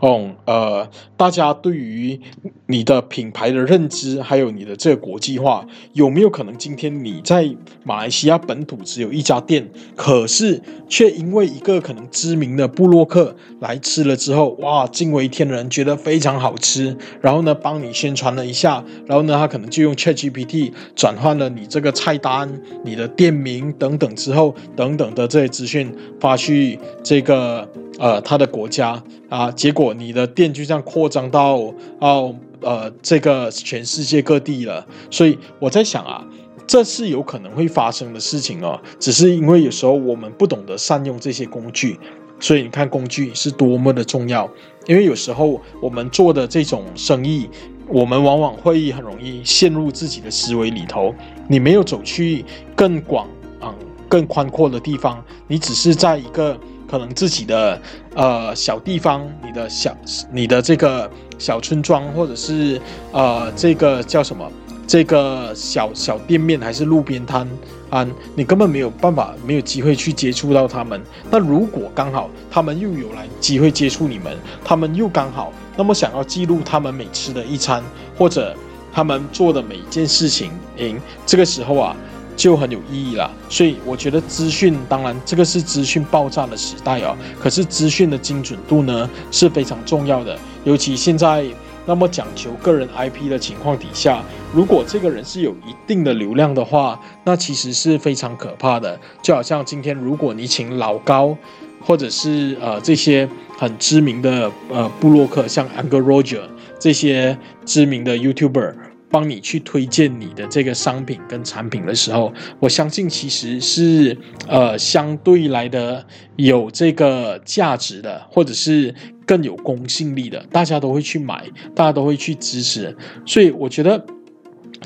[0.00, 2.18] 哦，呃，大家对于
[2.66, 22.50] 你的品牌的认知，还有你的这个国际化，有没有可能今天你在马来西亚本土只有一家店，可是却因为一个可能知名的布洛克来吃了之后，哇，惊为天人，觉得非常好吃，然后呢，帮你宣传了一下，然后呢，他可能就用 ChatGPT 转换了你这个菜单、
[22.82, 27.68] 你的店名等等之后，等等的这些资讯发去这个。
[27.98, 31.56] 呃，他的国家啊，结果你的店就这样扩张到
[32.00, 34.84] 哦，呃，这个全世界各地了。
[35.08, 36.26] 所以我在想啊，
[36.66, 38.78] 这是有可能会发生的事情哦。
[38.98, 41.96] 只是因为有时候我们不懂得善用这些工具，
[42.40, 44.50] 所以你看工具是多么的重要。
[44.88, 47.48] 因为有时候我们做的这种生意，
[47.86, 51.14] 我们往往会很容易陷入自己的思维里头，
[51.48, 53.28] 你没有走去更广
[53.60, 53.72] 啊、
[54.08, 56.58] 更宽阔的地方，你只是在一个。
[56.90, 57.80] 可能自己的
[58.16, 59.96] 呃小地方，你的小
[60.32, 62.80] 你的这个小村庄，或者是
[63.12, 64.50] 呃这个叫什么
[64.88, 67.48] 这个小小店面，还是路边摊
[67.90, 71.00] 啊，你根本没有办法，没有机会去接触到他们。
[71.30, 77.80] 那如果刚好他们又有来机会接触你们，他们又刚好那么想要记录他们每吃的一餐，
[78.18, 78.56] 或者
[78.92, 81.94] 他们做的每一件事情，诶，这个时候啊。
[82.40, 87.14] 就很有意义了，所以我觉得资讯，当然这个是资讯爆炸的时代哦。
[87.38, 91.44] 可是资讯的精准度呢是非常重要的，尤其现在
[91.84, 94.24] 那么讲求个人 IP 的情况底下，
[94.54, 98.98] 如果这个人是有一定的流量的话，那其实是非常可怕的。
[99.20, 101.36] 就好像今天如果你请老高，
[101.78, 106.40] 或者是呃这些很知名的呃布洛克，像 Angry Roger
[106.78, 108.72] 这些知名的 YouTuber。
[109.10, 118.94] 帮你去推荐你的这个商品跟产品的时候，我相信其实是呃相对来的有这个价值的，或者是
[119.26, 121.44] 更有公信力的，大家都会去买，
[121.74, 122.96] 大家都会去支持。
[123.26, 124.06] 所以我觉得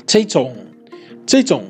[0.05, 0.55] 这种
[1.25, 1.63] 这种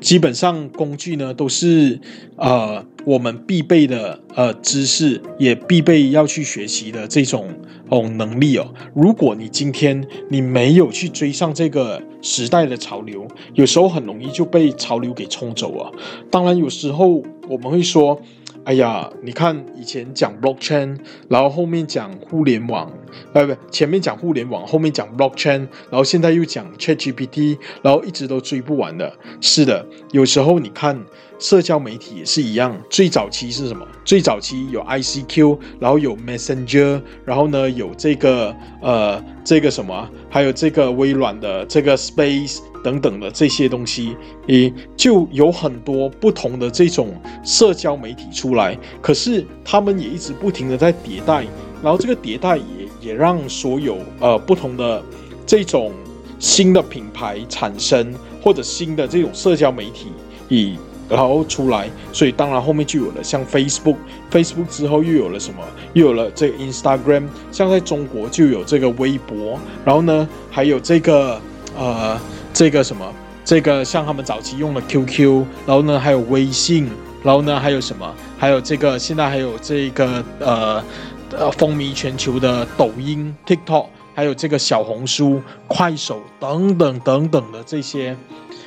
[0.00, 2.00] 基本上工具呢，都是
[2.36, 2.86] 呃。
[3.06, 7.48] 我们必备的呃知识，也必备要去学习的这种
[7.88, 8.74] 哦能力哦。
[8.94, 15.92] 如果你今天你没有去追上这个时代的潮流，有时候很容易就被潮流给冲走啊。
[16.28, 18.20] 当然，有时候我们会说。
[18.66, 22.92] 哎呀，你看以前讲 blockchain，然后后面讲互联网，
[23.32, 29.12] 呃不，前面讲互联网，后面讲 blockchain，然后现在又讲 ChatGPT，然后一直都追不完的。
[29.40, 31.00] 是的，有时候你看
[31.38, 33.86] 社交媒体也是一样，最早期是什么？
[34.04, 42.58] 最早期有 ICQ，然后有 Messenger，然后呢有这个呃这个什么，还有这个微软的这个 Space。
[42.84, 44.14] 等等的这些东西，
[44.46, 51.44] 诶，就有很多不同的这种社交媒体出来，可是他们也一直不停的在迭代，
[51.82, 55.02] 然后这个迭代也也让所有呃不同的
[55.44, 55.90] 这种
[56.38, 60.06] 新的品牌产生，或者新的这种社交媒体
[60.48, 60.76] 以
[61.08, 65.62] 然后出来，所以当然后面就有了像 Facebook，Facebook 之后又有了什么？
[65.92, 71.40] 又有了这个 Instagram，像在中国就有这个微博，然后呢还有这个
[71.76, 72.20] 呃
[72.52, 73.06] 这个什么？
[73.44, 76.90] 这个像他们早期用的 QQ，然后呢还有微信，
[77.22, 78.12] 然后呢还有什么？
[78.36, 80.84] 还有这个现在还有这个呃
[81.30, 88.16] 呃风靡全球的抖音、TikTok，还有这个小红书、快手等等等等的这些。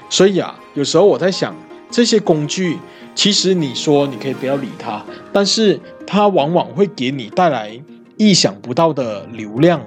[0.09, 1.53] 所以啊，有时候我在想，
[1.89, 2.77] 这些工具
[3.15, 7.71] 其实你说你可以不要理它，但是它往往会给你带来
[8.17, 9.81] 意想不到的流量。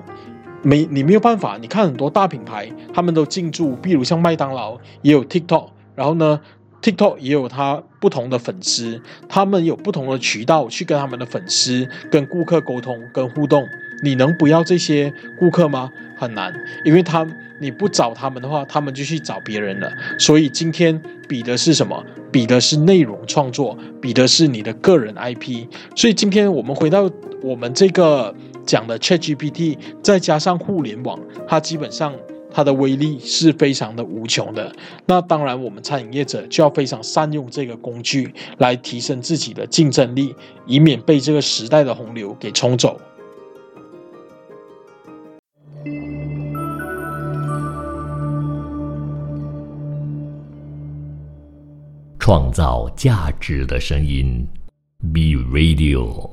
[0.62, 1.58] 没，你没有办法。
[1.60, 6.40] 你看很多大品牌，他们都进驻，比如像麦当劳也有 TikTok，然后呢
[6.80, 13.66] ，TikTok 也有它不同的粉丝，他们有不同的渠道去跟他们的粉丝、跟顾客沟通、跟互动。
[14.04, 15.90] 你能不要这些顾客吗？
[16.22, 16.54] 很难，
[16.84, 17.26] 因为他
[17.60, 19.92] 你不找他们的话，他们就去找别人了。
[20.18, 22.04] 所以今天比的是什么？
[22.30, 25.66] 比的是内容创作，比的是你的个人 IP。
[25.96, 27.10] 所以今天我们回到
[27.42, 28.34] 我们这个。
[28.64, 32.14] 讲的 ChatGPT 再加上互联网，它基本上
[32.48, 34.72] 它的威力是非常的无穷的。
[35.04, 40.32] 那当然，我们餐饮业者就要非常善用这个工具来提升自己的竞争力，
[40.64, 43.00] 以免被这个时代的洪流给冲走。
[52.24, 54.46] 创造价值的声音
[55.12, 56.31] ，B Radio。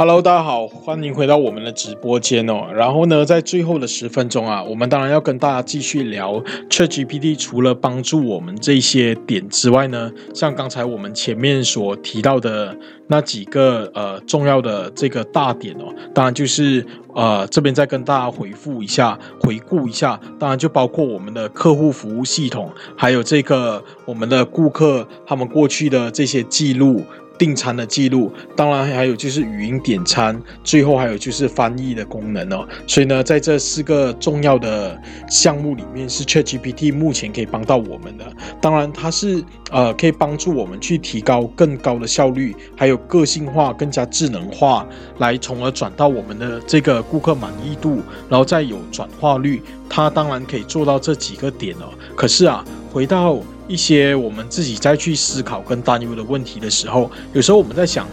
[0.00, 2.68] Hello，大家好，欢迎回到我们的直播间哦。
[2.72, 7.36] 然后呢，在最后的十分钟啊，我们当然要跟大家继续聊 ChatGPT。
[7.36, 20.20] 除了帮助我们这些点之外呢，像刚才我们前面所提到的那几个呃重要的这个大点哦，当然就是呃这边再跟大家回复一下、回顾一下。
[20.38, 27.02] 当然就包括我们的客户服务系统，还有这个我们的顾客他们过去的这些记录。
[27.38, 32.66] 订餐的记录，当然还有就是语音点餐，最后还有就是翻译的功能哦。
[32.86, 38.24] 所以呢，在这四个重要的项目里面，是 ChatGPT 目前可以帮到我们的。
[38.60, 44.86] 当然，它是呃可以帮助我们去提高更高的效率，还有个性化、更加智能化，
[45.18, 49.62] 来从而转到我们的这个顾客满意度，然后再有转化率。
[49.88, 51.88] 它当然可以做到这几个点哦。
[52.14, 58.08] 可是啊，回到一些我们自己再去思考跟担忧的问题的时候，有时候我们在想，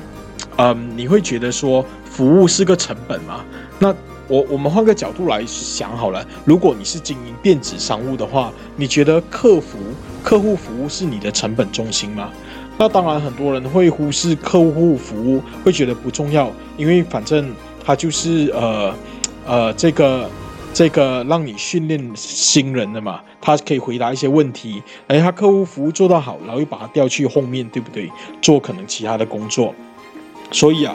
[0.57, 3.43] 嗯，你会觉得说服务是个成本吗？
[3.79, 3.95] 那
[4.27, 9.77] 我我们换个角度来想好了，如果你是经营电子商务的话，你觉得客服
[10.21, 12.29] 客户服务是你的成本中心吗？
[12.77, 17.49] 那当然，很多人会忽视客户服务，会觉得不重要，因为反正
[17.83, 18.93] 它就是呃
[19.45, 20.29] 呃这个。
[20.75, 28.11] 这个让你训练新人的嘛，他可以回答一些问题，哎，他客户服务做得好，然后又把他调去后面对不对？
[28.41, 29.73] 做可能其他的工作，
[30.51, 30.93] 所以啊，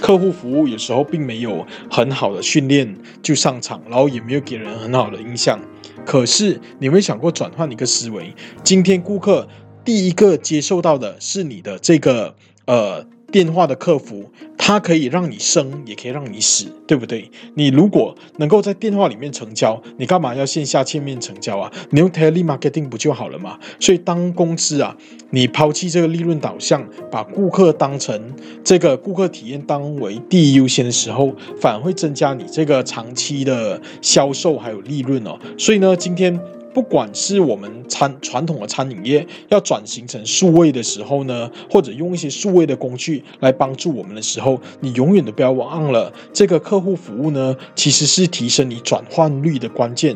[0.00, 5.56] 客户服务有时候并没有很好的训练就上场，然后也没有给人很好的印象。
[6.04, 8.34] 可是你有没有想过转换一个思维？
[8.64, 9.46] 今天顾客
[9.84, 13.06] 第一个接受到的是你的这个呃。
[13.36, 14.24] 电话的客服，
[14.56, 17.30] 它可以让你生，也可以让你死，对不对？
[17.52, 21.70] 你如果能够在电话里面成交，你干嘛要线下见面成交啊？
[21.90, 23.58] 你用 telemarketing 不就好了吗？
[23.78, 24.96] 所以，当公司啊，
[25.28, 28.18] 你抛弃这个利润导向，把顾客当成
[28.64, 35.38] 这个顾客体验当为第一优先的时候，反而会增加你这个长期的销售还有利润哦。
[35.58, 36.40] 所以呢，今天。
[36.76, 50.14] 不管是我们餐传统的餐饮业要转型成数位的时候呢，或者用一些数位的工具来帮助我们的时候，你永远都不要忘了这个客户服务呢，其实是提升你转换率的关键。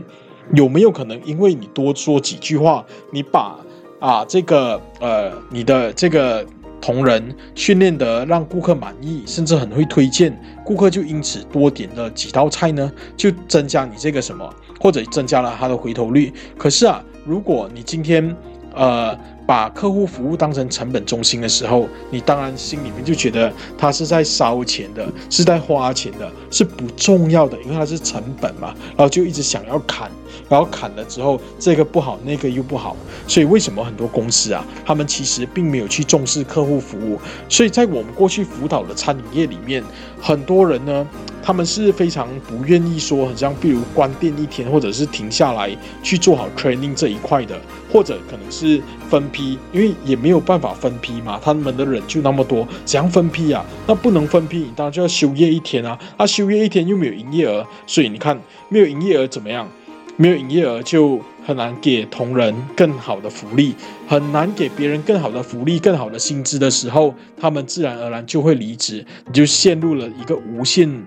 [0.53, 3.59] 有没有可能因为你多说几句话，你把
[3.99, 6.45] 啊这个呃你的这个
[6.81, 12.91] 同仁训练得让顾客满意，甚至很会推荐，顾客就因此多点了几道菜呢？
[13.17, 14.49] 就增加你这个什么？
[14.81, 16.33] 或者增加了他的回头率。
[16.57, 18.35] 可是啊，如果你今天，
[18.75, 28.75] 呃，把客户服务当成成本中心的时候，你当然心里面就觉得他是在烧钱的，是在花钱的，是不重要的，因为它是成本嘛。
[28.97, 30.11] 然后就一直想要砍，
[30.49, 32.97] 然后砍了之后，这个不好，那个又不好。
[33.27, 37.19] 所以为什么很多公司啊，他们其实并没有去重视客户服务？
[37.49, 39.83] 所以在我们过去辅导的餐饮业里面，
[40.21, 41.07] 很多人呢。
[41.43, 47.59] 他们是非常不愿意说，很像比如关店一天，或者是停下来去做好 training 这一块的，
[47.91, 48.81] 或者可能是
[49.11, 53.67] 分批，因为也没有办法分批嘛，他们的人就那么多，怎样分批啊？
[53.89, 55.99] 那不能分批，你当然就要休业一天啊！
[56.17, 59.69] 那休业一天又没有营业额，所以你看没有营业额怎么样？
[60.17, 63.75] 没有营业额就很难给同仁更好的福利，
[64.07, 71.03] 很难给别人更好的福利、更好的薪资的时候，他们自然而然就会离职，你就陷入了一个无限、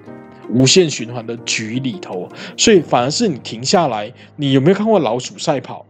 [0.50, 2.28] 无限循环的局里头。
[2.58, 5.86] 所以反而是你停下来，你有没有看过老鼠赛跑？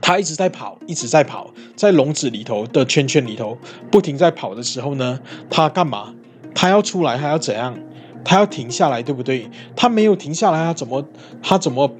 [0.00, 3.58] 它一直在跑，一直在跑，在笼子里头的圈圈里头
[3.90, 5.20] 不停在跑的时候呢，
[5.50, 6.14] 它干嘛？
[6.54, 7.78] 它要出来，它要怎样？
[8.24, 9.48] 它要停下来，对不对？
[9.76, 11.04] 它没有停下来，它怎么？
[11.42, 11.90] 它怎么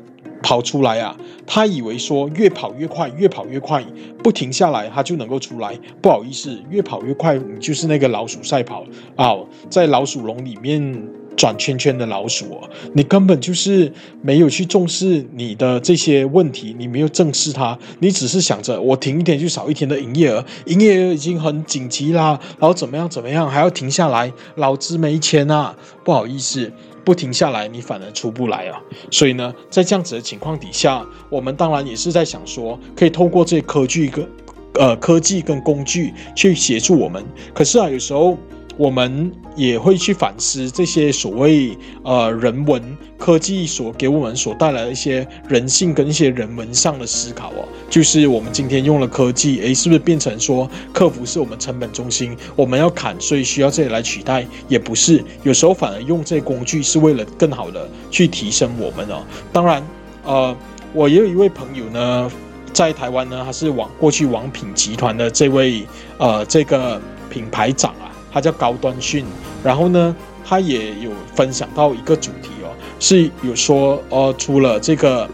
[0.42, 1.16] 跑出来啊？
[1.46, 3.84] 他以为说越跑越快，越跑越快，
[4.22, 5.78] 不停下来，它就能够出来。
[6.00, 8.84] 不好意思，越跑越快，你就是那个老鼠赛跑
[9.16, 9.34] 啊，
[9.68, 11.08] 在老鼠笼里面。
[11.38, 25.76] 转圈圈的老鼠哦，你根本就是没有去重视你的这些问题，你没有正视它，你只是想着我停一天就少一天的营业额，营业额已经很紧急啦，然后怎么样怎么样还要停下来，老子没钱啊！
[26.04, 26.72] 不好意思，
[27.04, 28.80] 不停下来你反而出不来啊。
[29.12, 34.28] 所以呢，在这样子的情况底下，我们当然也是在想说，可以透过这些科技跟
[34.74, 37.24] 呃科技跟工具去协助我们。
[37.54, 38.36] 可是啊，有时候。
[38.78, 42.80] 我们也会去反思这些所谓呃人文
[43.18, 54.46] 科技所给我们所带来的一些人性跟一些人文上的思考哦，就是我们今天用了科技，诶，是不是变成说客服是我们成本中心，我们要砍，所以需要这里来取代？
[54.68, 59.24] 也不是，有时候反而用这些工具是为了更好的去提升我们哦。
[59.52, 59.84] 当然，
[60.24, 60.56] 呃，
[60.94, 62.30] 我也有一位朋友呢，
[62.72, 65.82] 在台湾呢，他是网过去王品集团的这位
[66.18, 68.07] 呃这个品牌长啊。
[68.30, 69.24] 他叫高端训，
[69.62, 70.14] 然后呢，
[70.44, 72.70] 他也有分享到一个主题哦，
[73.00, 75.28] 是有说，呃，除了这个，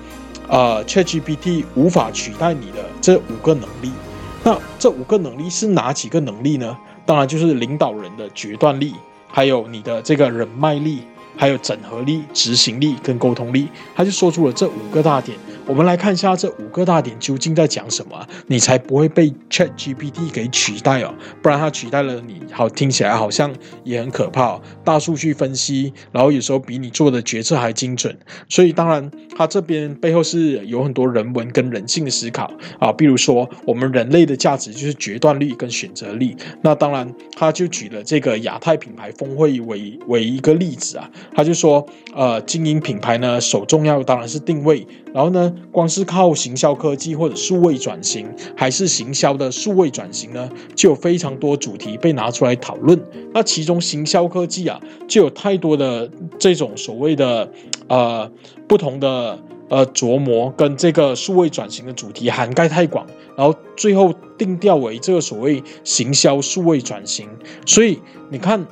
[0.49, 3.91] 呃，ChatGPT 无法取代你的这五个能力，
[4.43, 6.77] 那这五个能力是哪几个能力呢？
[7.07, 8.95] 当然就是领导人的决断力，
[9.29, 11.01] 还有你的这个人脉力，
[11.37, 13.69] 还有整合力、执行力跟沟通力。
[13.95, 15.37] 他就说出了这五个大点。
[15.67, 23.51] 我们来看一下这五个大点究竟在讲什么，你才不会被 Chat GPT 给取代哦，不然它取代了你，好听起来好像
[23.83, 24.61] 也很可怕。
[24.85, 28.15] 大数据分析，然后有时候比你做的决策还精准，
[28.47, 36.37] 所以当然它这边背后是有很多人文跟人性的思考啊，比如说我们人类的价值就是决断力跟选择力。
[36.61, 41.85] 那当然他就举了这个亚太品牌峰会为为一个例子啊，他就说
[42.15, 45.53] 呃，经营品牌呢，首重要当然是定位，然后呢。
[45.73, 48.27] 光是靠行销科技或者数位转型，
[48.57, 50.49] 还是行销的数位转型呢？
[50.75, 53.01] 就有非常多主题被拿出来讨论。
[53.33, 57.51] 那其中行销科技啊，就有太多的这种所谓的
[57.89, 58.31] 呃
[58.69, 59.39] 不同的
[59.69, 67.29] 呃琢磨，跟这个数位转型的主题涵盖太广，然后最后定调为这个所谓行销数位转型。
[67.67, 67.99] 所以
[68.31, 68.65] 你看，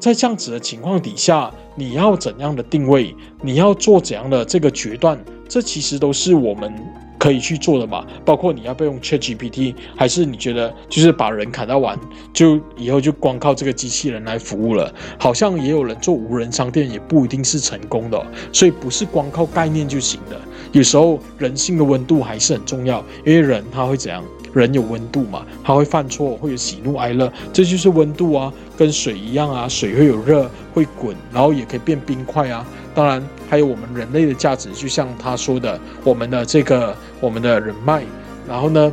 [0.00, 3.14] 在这样子的情况底下，你要怎样的定位？
[3.42, 5.22] 你要做怎样的这个决断？
[5.46, 6.72] 这其实都是我们
[7.18, 11.98] 可以去做的嘛，包括你要不要用 ChatGPT，还是你觉得就是把人砍到完，
[12.32, 14.90] 就以后就光靠这个机器人来服务了？
[15.18, 20.40] 好像也有人做无人商店，也不一定是成功的，所以不是光靠概念就行的。
[20.72, 24.24] 有时候人性的温度还是很重要，因为人他会怎样？
[24.52, 32.66] 人有温度嘛，他会犯错，会有喜怒哀乐，这就是温度啊，跟水一样啊，水会有热，会滚，然后也可以变冰块啊。
[32.92, 38.02] 当然，还有我们人类的价值，就像他说的，我们的这个我们的人脉，
[38.48, 38.92] 然后呢，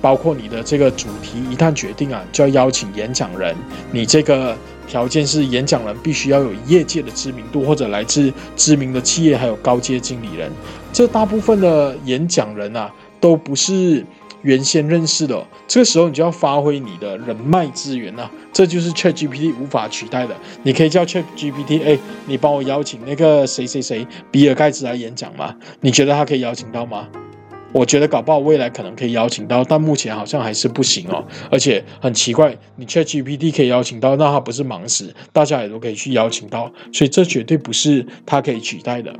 [0.00, 3.54] 包括你的这个主题，一旦决定啊，就要邀请演讲人。
[3.92, 4.56] 你这个
[4.88, 10.50] 条件是演讲人必须要有业界的知名度，或者来自知名的企业，还有高阶经理人。
[10.92, 12.90] 这大部分的演讲人啊，
[13.20, 14.04] 都不是。
[14.42, 20.36] 原先认识的，这个时候你就要发挥你的人脉资源啊，这就是 Chat GPT 无法取代的。
[20.62, 25.54] 你可以叫 Chat GPT，哎，你帮我邀请那个谁谁谁，比尔盖茨来演讲吗？
[25.80, 27.08] 你觉得他可以邀请到吗？
[27.72, 31.22] 我觉得搞不好未来可能可以邀请到，但目前好像还是不行哦。
[31.50, 35.12] 而且很奇怪，你 Chat GPT 可以邀请到，那他不是忙死？
[35.32, 39.14] 大家也都可以去邀请到，所以这绝对不是他可以取代的。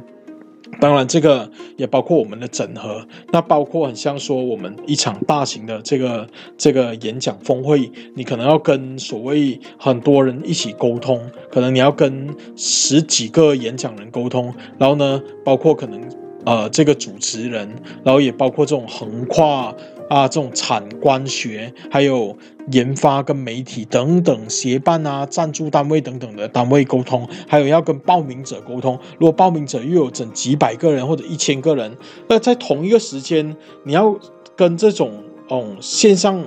[0.80, 11.20] 当然，这个也包括我们的整合，那包括很像说我们一场大型的这个这个演讲峰会，你可能要跟所谓很多人一起沟通，
[11.50, 16.00] 可能你要跟十几个演讲人沟通，然后呢，包括可能
[16.44, 17.68] 呃这个主持人，
[18.04, 19.74] 然后也包括这种横跨。
[20.08, 22.36] 啊，这种产官学，还有
[22.70, 28.98] 研发跟媒体等等协办啊，赞助单位等等的单位沟通，还有要跟报名者沟通。
[29.18, 31.96] 如果报名者又有整几百个人或者一千个人，
[32.28, 34.16] 那在同一个时间，你要
[34.54, 35.12] 跟这种
[35.48, 36.44] 哦线上，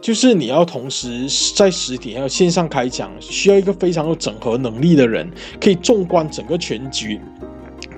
[0.00, 5.30] 就是你要同时在实体还有线上开讲，需要一个非常有整合能力的人，
[5.60, 7.20] 可以纵观整个全局。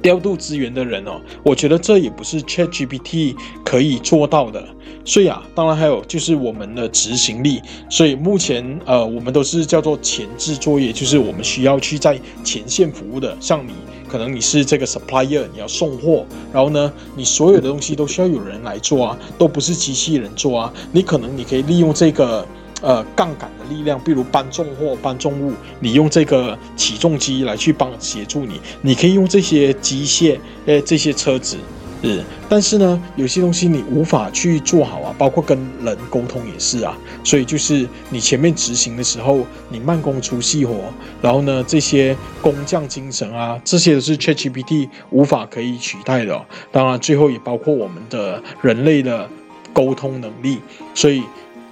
[0.02, 4.64] 调度资源的人哦，我觉得这也不是 ChatGPT 可以做到的。
[5.04, 7.62] 所以啊，当然还有就是我们的执行力。
[7.88, 13.34] 所以目前呃，我们都是叫做前置作业，就是我们需要去在前线服务的。
[13.40, 13.72] 像你
[14.06, 20.72] 可能你是这个 supplier，你要送货，然后呢，你所有的东西都需要有人来做啊，都不是机器人做啊。
[20.92, 22.46] 你可能你可以利用这个。
[22.80, 31.56] 呃，杠杆的力量，比如搬重货、搬重物，你用这个起重机来去帮协助你，你可以用这些机械，呃，这些车子，
[32.04, 32.22] 是。
[32.48, 36.96] 但是呢，有些东西你无法去做好啊，包括跟人沟通也是啊。
[37.24, 40.76] 所以就是你前面执行的时候，你慢工出细活，
[41.20, 46.40] 然后呢，这些工匠精神啊，这些都是 ChatGPT 无法可以取代的。
[46.70, 49.28] 当然，最后也包括我们的人类的
[49.72, 50.60] 沟通能力，
[50.94, 51.24] 所以。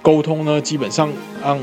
[0.07, 1.11] 沟通呢，基本上
[1.43, 1.59] 按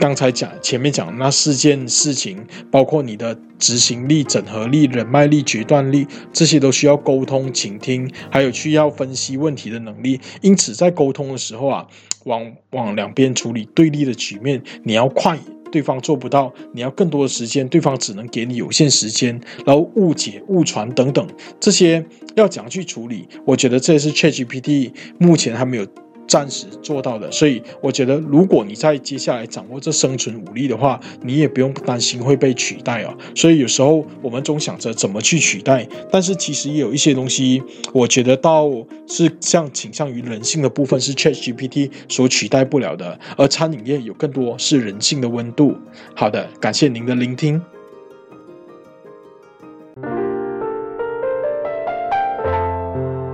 [0.00, 10.18] 刚才讲前面讲那四件事情，包括你的执行力、整合力、人脉力、决断力，这些都需要沟通、倾听，还有需要分析问题的能力。
[10.40, 11.86] 因此，在沟通的时候啊，
[12.24, 15.38] 往往两边处理对立的局面，你要快，
[15.70, 19.38] 对方做不到；你要更多的时间，对方只能给你有限时间。
[19.66, 21.28] 然后误解、误传等等，
[21.60, 22.02] 这些
[22.36, 23.28] 要怎样去处理？
[23.44, 25.86] 我觉得这是 ChatGPT 目前还没有。
[26.26, 33.14] 暂时做到的，所以我觉得，如果你在接下来掌握这生存武力的话，你也不用担心会被取代哦。
[33.34, 37.62] 所以有时候我们总想着怎么去取代，但是其实也有一些东西，
[37.92, 38.70] 我觉得倒
[39.06, 45.76] 是像倾向于人性的部分是 ChatGPT 所取代不了的，而餐饮业有更多是人性的温度。
[46.14, 47.60] 好的，感谢您的聆听，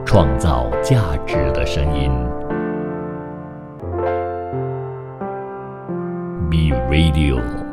[0.04, 2.10] 创造价值的声音。
[6.50, 7.67] Be Radio。